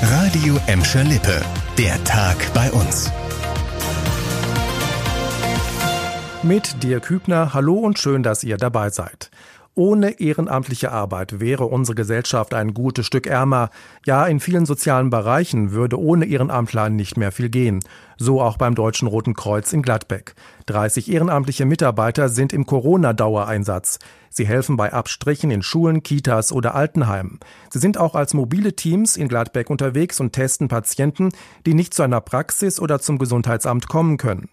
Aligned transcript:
Radio 0.00 0.56
Emscher 0.68 1.02
Lippe. 1.02 1.40
Der 1.76 2.02
Tag 2.04 2.36
bei 2.54 2.70
uns. 2.70 3.10
Mit 6.44 6.84
dir 6.84 7.00
Kübner, 7.00 7.52
hallo 7.52 7.74
und 7.74 7.98
schön, 7.98 8.22
dass 8.22 8.44
ihr 8.44 8.58
dabei 8.58 8.90
seid. 8.90 9.30
Ohne 9.78 10.18
ehrenamtliche 10.18 10.90
Arbeit 10.90 11.38
wäre 11.38 11.66
unsere 11.66 11.94
Gesellschaft 11.94 12.52
ein 12.52 12.74
gutes 12.74 13.06
Stück 13.06 13.28
ärmer. 13.28 13.70
Ja, 14.04 14.26
in 14.26 14.40
vielen 14.40 14.66
sozialen 14.66 15.08
Bereichen 15.08 15.70
würde 15.70 16.00
ohne 16.00 16.24
Ehrenamtler 16.24 16.90
nicht 16.90 17.16
mehr 17.16 17.30
viel 17.30 17.48
gehen. 17.48 17.78
So 18.16 18.42
auch 18.42 18.56
beim 18.56 18.74
Deutschen 18.74 19.06
Roten 19.06 19.34
Kreuz 19.34 19.72
in 19.72 19.82
Gladbeck. 19.82 20.34
30 20.66 21.12
ehrenamtliche 21.12 21.64
Mitarbeiter 21.64 22.28
sind 22.28 22.52
im 22.52 22.66
Corona-Dauereinsatz. 22.66 24.00
Sie 24.30 24.48
helfen 24.48 24.76
bei 24.76 24.92
Abstrichen 24.92 25.52
in 25.52 25.62
Schulen, 25.62 26.02
Kitas 26.02 26.50
oder 26.50 26.74
Altenheimen. 26.74 27.38
Sie 27.70 27.78
sind 27.78 27.98
auch 27.98 28.16
als 28.16 28.34
mobile 28.34 28.74
Teams 28.74 29.16
in 29.16 29.28
Gladbeck 29.28 29.70
unterwegs 29.70 30.18
und 30.18 30.32
testen 30.32 30.66
Patienten, 30.66 31.28
die 31.66 31.74
nicht 31.74 31.94
zu 31.94 32.02
einer 32.02 32.20
Praxis 32.20 32.80
oder 32.80 32.98
zum 32.98 33.16
Gesundheitsamt 33.16 33.86
kommen 33.86 34.16
können. 34.16 34.48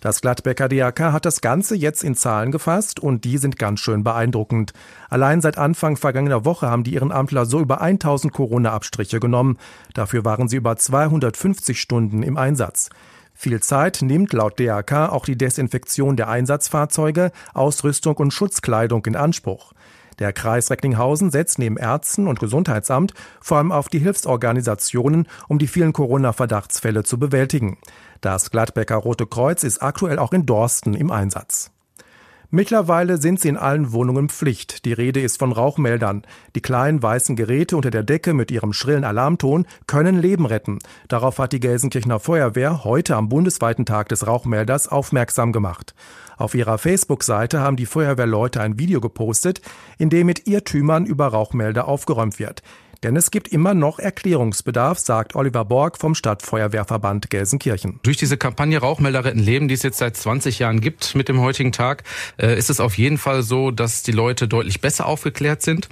Das 0.00 0.20
Gladbecker 0.20 0.68
DRK 0.68 1.12
hat 1.12 1.24
das 1.24 1.40
Ganze 1.40 1.74
jetzt 1.74 2.04
in 2.04 2.14
Zahlen 2.14 2.52
gefasst 2.52 3.00
und 3.00 3.24
die 3.24 3.38
sind 3.38 3.58
ganz 3.58 3.80
schön 3.80 4.04
beeindruckend. 4.04 4.72
Allein 5.08 5.40
seit 5.40 5.58
Anfang 5.58 5.96
vergangener 5.96 6.44
Woche 6.44 6.70
haben 6.70 6.84
die 6.84 6.94
Ehrenamtler 6.94 7.46
so 7.46 7.60
über 7.60 7.80
1000 7.80 8.32
Corona-Abstriche 8.32 9.18
genommen. 9.18 9.58
Dafür 9.94 10.24
waren 10.24 10.48
sie 10.48 10.56
über 10.56 10.76
250 10.76 11.80
Stunden 11.80 12.22
im 12.22 12.36
Einsatz. 12.36 12.90
Viel 13.34 13.60
Zeit 13.60 14.00
nimmt 14.02 14.32
laut 14.32 14.58
DRK 14.58 15.10
auch 15.10 15.24
die 15.24 15.38
Desinfektion 15.38 16.16
der 16.16 16.28
Einsatzfahrzeuge, 16.28 17.32
Ausrüstung 17.54 18.16
und 18.16 18.32
Schutzkleidung 18.32 19.04
in 19.06 19.16
Anspruch. 19.16 19.72
Der 20.18 20.32
Kreis 20.32 20.70
Recklinghausen 20.70 21.30
setzt 21.30 21.58
neben 21.58 21.76
Ärzten 21.76 22.26
und 22.26 22.40
Gesundheitsamt 22.40 23.14
vor 23.40 23.58
allem 23.58 23.70
auf 23.70 23.88
die 23.88 24.00
Hilfsorganisationen, 24.00 25.28
um 25.46 25.58
die 25.58 25.68
vielen 25.68 25.92
Corona-Verdachtsfälle 25.92 27.04
zu 27.04 27.18
bewältigen. 27.18 27.78
Das 28.20 28.50
Gladbecker 28.50 28.96
Rote 28.96 29.26
Kreuz 29.26 29.62
ist 29.62 29.80
aktuell 29.80 30.18
auch 30.18 30.32
in 30.32 30.44
Dorsten 30.44 30.94
im 30.94 31.12
Einsatz. 31.12 31.70
Mittlerweile 32.50 33.18
sind 33.18 33.38
sie 33.38 33.48
in 33.48 33.58
allen 33.58 33.92
Wohnungen 33.92 34.30
Pflicht. 34.30 34.86
Die 34.86 34.94
Rede 34.94 35.20
ist 35.20 35.38
von 35.38 35.52
Rauchmeldern. 35.52 36.22
Die 36.54 36.62
kleinen 36.62 37.02
weißen 37.02 37.36
Geräte 37.36 37.76
unter 37.76 37.90
der 37.90 38.02
Decke 38.02 38.32
mit 38.32 38.50
ihrem 38.50 38.72
schrillen 38.72 39.04
Alarmton 39.04 39.66
können 39.86 40.18
Leben 40.18 40.46
retten. 40.46 40.78
Darauf 41.08 41.38
hat 41.38 41.52
die 41.52 41.60
Gelsenkirchener 41.60 42.20
Feuerwehr 42.20 42.84
heute 42.84 43.16
am 43.16 43.28
bundesweiten 43.28 43.84
Tag 43.84 44.08
des 44.08 44.26
Rauchmelders 44.26 44.88
aufmerksam 44.88 45.52
gemacht. 45.52 45.94
Auf 46.38 46.54
ihrer 46.54 46.78
Facebook-Seite 46.78 47.60
haben 47.60 47.76
die 47.76 47.84
Feuerwehrleute 47.84 48.62
ein 48.62 48.78
Video 48.78 49.00
gepostet, 49.00 49.60
in 49.98 50.08
dem 50.08 50.26
mit 50.26 50.46
Irrtümern 50.46 51.04
über 51.04 51.26
Rauchmelder 51.26 51.86
aufgeräumt 51.86 52.38
wird. 52.38 52.62
Denn 53.04 53.14
es 53.14 53.30
gibt 53.30 53.48
immer 53.48 53.74
noch 53.74 54.00
Erklärungsbedarf, 54.00 54.98
sagt 54.98 55.36
Oliver 55.36 55.64
Borg 55.64 55.98
vom 55.98 56.16
Stadtfeuerwehrverband 56.16 57.30
Gelsenkirchen. 57.30 58.00
Durch 58.02 58.16
diese 58.16 58.36
Kampagne 58.36 58.78
Rauchmelder 58.78 59.24
retten 59.24 59.38
Leben, 59.38 59.68
die 59.68 59.74
es 59.74 59.84
jetzt 59.84 59.98
seit 59.98 60.16
20 60.16 60.58
Jahren 60.58 60.80
gibt 60.80 61.14
mit 61.14 61.28
dem 61.28 61.40
heutigen 61.40 61.70
Tag, 61.70 62.02
äh, 62.38 62.58
ist 62.58 62.70
es 62.70 62.80
auf 62.80 62.98
jeden 62.98 63.18
Fall 63.18 63.42
so, 63.42 63.70
dass 63.70 64.02
die 64.02 64.12
Leute 64.12 64.48
deutlich 64.48 64.80
besser 64.80 65.06
aufgeklärt 65.06 65.62
sind. 65.62 65.88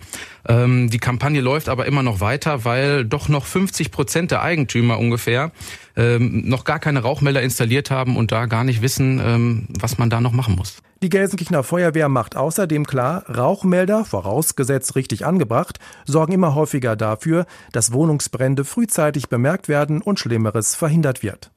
Ähm, 0.49 0.91
die 0.91 0.99
Kampagne 0.99 1.41
läuft 1.41 1.69
aber 1.69 1.87
immer 1.87 2.03
noch 2.03 2.21
weiter, 2.21 2.65
weil 2.65 3.05
doch 3.05 3.29
noch 3.29 3.47
50 3.47 3.93
Prozent 3.93 4.33
der 4.33 4.43
Eigentümer 4.43 4.99
ungefähr 4.99 5.53
ähm, 5.97 6.43
noch 6.49 6.65
gar 6.65 6.81
keine 6.81 7.01
Rauchmelder 7.03 7.43
installiert 7.43 7.91
haben 7.91 8.17
und 8.17 8.33
da 8.33 8.47
gar 8.47 8.65
nicht 8.65 8.83
wissen, 8.83 9.21
ähm, 9.25 9.69
was 9.79 9.99
man 9.99 10.11
da 10.11 10.21
noch 10.21 10.33
machen 10.33 10.57
muss. 10.57 10.79
Die 11.03 11.11
Gelsenkirchener 11.11 11.63
Feuerwehr 11.63 12.09
macht 12.09 12.37
außerdem 12.37 12.87
klar, 12.87 13.29
Rauchmelder, 13.29 14.07
vorausgesetzt 14.07 14.97
richtig 14.97 15.27
angebracht, 15.27 15.79
sorgen 16.07 16.33
immer 16.33 16.55
häufiger 16.55 16.97
dafür, 16.97 17.45
dass 17.73 17.93
Wohnungsbrände 17.93 18.65
frühzeitig 18.65 19.29
bemerkt 19.29 19.69
werden 19.69 20.01
und 20.01 20.19
Schlimmeres 20.19 20.75
verhindert 20.75 21.23
wird. 21.23 21.51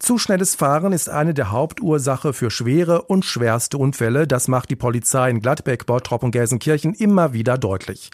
Zu 0.00 0.18
schnelles 0.18 0.56
Fahren 0.56 0.92
ist 0.92 1.08
eine 1.08 1.34
der 1.34 1.52
Hauptursache 1.52 2.32
für 2.32 2.50
schwere 2.50 3.02
und 3.02 3.24
schwerste 3.24 3.78
Unfälle. 3.78 4.26
Das 4.26 4.48
macht 4.48 4.70
die 4.70 4.76
Polizei 4.76 5.30
in 5.30 5.40
Gladbeck, 5.40 5.86
Bottrop 5.86 6.22
und 6.24 6.32
Gelsenkirchen 6.32 6.94
immer 6.94 7.32
wieder 7.32 7.58
deutlich. 7.58 8.10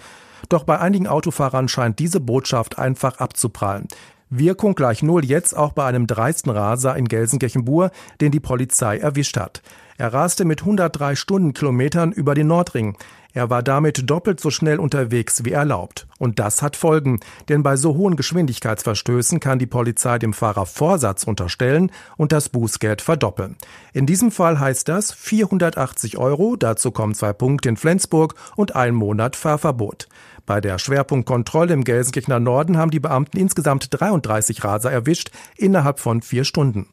Doch 0.50 0.64
bei 0.64 0.78
einigen 0.78 1.06
Autofahrern 1.06 1.68
scheint 1.68 1.98
diese 1.98 2.20
Botschaft 2.20 2.78
einfach 2.78 3.18
abzuprallen. 3.18 3.88
Wirkung 4.30 4.74
gleich 4.74 5.02
null 5.02 5.24
jetzt 5.24 5.56
auch 5.56 5.72
bei 5.72 5.84
einem 5.84 6.06
dreisten 6.06 6.50
Raser 6.50 6.96
in 6.96 7.06
Gelsenkirchen-Bur, 7.06 7.90
den 8.20 8.32
die 8.32 8.40
Polizei 8.40 8.98
erwischt 8.98 9.36
hat. 9.36 9.62
Er 9.96 10.12
raste 10.12 10.44
mit 10.44 10.62
103 10.62 11.14
Stundenkilometern 11.14 12.10
über 12.10 12.34
den 12.34 12.48
Nordring. 12.48 12.96
Er 13.32 13.50
war 13.50 13.62
damit 13.62 14.10
doppelt 14.10 14.40
so 14.40 14.50
schnell 14.50 14.78
unterwegs 14.78 15.44
wie 15.44 15.52
erlaubt. 15.52 16.06
Und 16.18 16.38
das 16.38 16.62
hat 16.62 16.76
Folgen, 16.76 17.20
denn 17.48 17.62
bei 17.62 17.76
so 17.76 17.94
hohen 17.94 18.16
Geschwindigkeitsverstößen 18.16 19.38
kann 19.38 19.58
die 19.58 19.66
Polizei 19.66 20.18
dem 20.18 20.32
Fahrer 20.32 20.66
Vorsatz 20.66 21.24
unterstellen 21.24 21.92
und 22.16 22.32
das 22.32 22.48
Bußgeld 22.48 23.02
verdoppeln. 23.02 23.56
In 23.92 24.06
diesem 24.06 24.30
Fall 24.30 24.58
heißt 24.58 24.88
das 24.88 25.12
480 25.12 26.18
Euro, 26.18 26.56
dazu 26.56 26.90
kommen 26.90 27.14
zwei 27.14 27.32
Punkte 27.32 27.68
in 27.68 27.76
Flensburg 27.76 28.34
und 28.56 28.74
ein 28.74 28.94
Monat 28.94 29.36
Fahrverbot. 29.36 30.08
Bei 30.46 30.60
der 30.60 30.78
Schwerpunktkontrolle 30.78 31.72
im 31.72 31.84
Gelsenkirchener 31.84 32.40
Norden 32.40 32.76
haben 32.76 32.90
die 32.90 33.00
Beamten 33.00 33.38
insgesamt 33.38 33.88
33 33.90 34.62
Raser 34.62 34.90
erwischt 34.90 35.30
innerhalb 35.56 36.00
von 36.00 36.20
vier 36.20 36.44
Stunden. 36.44 36.88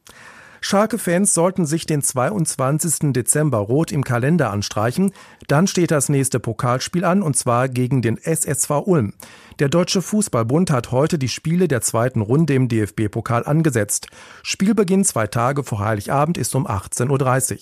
Schalke-Fans 0.64 1.34
sollten 1.34 1.66
sich 1.66 1.88
den 1.88 2.04
22. 2.04 3.14
Dezember 3.14 3.58
rot 3.58 3.92
im 3.92 4.04
Kalender 4.04 4.52
anstreichen. 4.52 5.12
Dann 5.48 5.66
steht 5.66 5.90
das 5.90 6.08
nächste 6.08 6.40
Pokalspiel 6.40 7.04
an 7.04 7.24
und 7.24 7.36
zwar 7.36 7.68
gegen 7.68 8.04
den 8.04 8.18
SSV 8.18 8.70
Ulm. 8.86 9.14
Der 9.58 9.70
Deutsche 9.70 10.04
Fußballbund 10.04 10.70
hat 10.70 10.92
heute 10.92 11.18
die 11.18 11.30
Spiele 11.30 11.68
der 11.68 11.82
zweiten 11.82 12.22
Runde 12.22 12.54
im 12.54 12.68
DFB-Pokal 12.68 13.44
angesetzt. 13.44 14.08
Spielbeginn 14.44 15.04
zwei 15.04 15.26
Tage 15.26 15.64
vor 15.64 15.80
Heiligabend 15.80 16.38
ist 16.38 16.54
um 16.54 16.68
18.30 16.68 17.10
Uhr. 17.10 17.60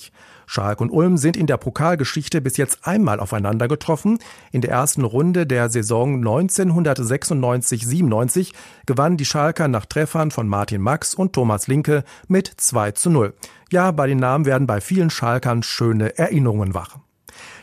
Schalke 0.51 0.81
und 0.81 0.89
Ulm 0.89 1.17
sind 1.17 1.37
in 1.37 1.45
der 1.45 1.57
Pokalgeschichte 1.57 2.41
bis 2.41 2.57
jetzt 2.57 2.87
einmal 2.87 3.19
aufeinander 3.19 3.67
getroffen. 3.67 4.17
In 4.51 4.61
der 4.61 4.71
ersten 4.71 5.03
Runde 5.03 5.45
der 5.45 5.69
Saison 5.69 6.25
1996-97 6.25 8.53
gewannen 8.87 9.17
die 9.17 9.25
Schalker 9.25 9.67
nach 9.67 9.85
Treffern 9.85 10.31
von 10.31 10.47
Martin 10.47 10.81
Max 10.81 11.13
und 11.13 11.33
Thomas 11.33 11.67
Linke 11.67 12.03
mit 12.27 12.51
2 12.57 12.93
zu 12.93 13.11
0. 13.11 13.35
Ja, 13.71 13.91
bei 13.91 14.07
den 14.07 14.17
Namen 14.17 14.47
werden 14.47 14.65
bei 14.65 14.81
vielen 14.81 15.11
Schalkern 15.11 15.61
schöne 15.61 16.17
Erinnerungen 16.17 16.73
wach. 16.73 16.97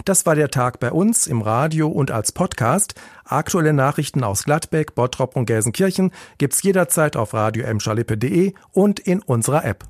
Das 0.05 0.25
war 0.25 0.37
der 0.37 0.53
Tag 0.53 0.79
bei 0.79 0.93
uns 0.93 1.27
im 1.27 1.43
Radio 1.43 1.89
und 1.89 2.13
als 2.13 2.31
Podcast. 2.31 2.95
Aktuelle 3.25 3.73
Nachrichten 3.73 4.23
aus 4.23 4.45
Gladbeck, 4.45 4.95
Bottrop 4.95 5.35
und 5.35 5.47
Gelsenkirchen 5.47 6.13
gibt's 6.39 6.63
jederzeit 6.63 7.17
auf 7.17 7.35
radio 7.35 7.67
und 8.71 9.01
in 9.01 9.23
unserer 9.23 9.65
App. 9.65 9.89